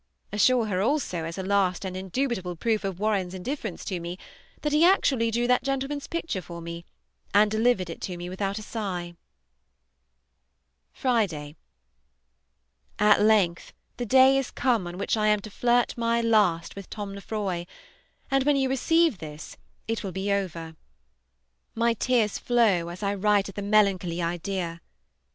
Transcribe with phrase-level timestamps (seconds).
[0.33, 4.17] Assure her also, as a last and indubitable proof of Warren's indifference to me,
[4.63, 6.85] that he actually drew that gentleman's picture for me,
[7.35, 9.13] and delivered it to me without a sigh.
[10.91, 11.55] Friday.
[12.97, 16.89] At length the day is come on which I am to flirt my last with
[16.89, 17.65] Tom Lefroy,
[18.31, 19.55] and when you receive this
[19.87, 20.75] it will be over.
[21.75, 24.81] My tears flow as I write at the melancholy idea.